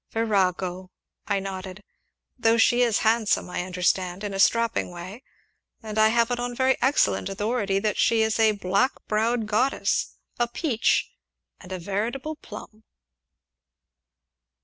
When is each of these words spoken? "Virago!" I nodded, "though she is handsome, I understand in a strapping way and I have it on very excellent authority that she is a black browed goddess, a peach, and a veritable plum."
"Virago!" 0.09 0.89
I 1.27 1.39
nodded, 1.39 1.83
"though 2.35 2.57
she 2.57 2.81
is 2.81 2.97
handsome, 3.05 3.47
I 3.51 3.61
understand 3.63 4.23
in 4.23 4.33
a 4.33 4.39
strapping 4.39 4.89
way 4.89 5.21
and 5.83 5.99
I 5.99 6.07
have 6.07 6.31
it 6.31 6.39
on 6.39 6.55
very 6.55 6.75
excellent 6.81 7.29
authority 7.29 7.77
that 7.77 7.99
she 7.99 8.23
is 8.23 8.39
a 8.39 8.53
black 8.53 8.93
browed 9.07 9.45
goddess, 9.45 10.15
a 10.39 10.47
peach, 10.47 11.11
and 11.59 11.71
a 11.71 11.77
veritable 11.77 12.35
plum." 12.35 12.83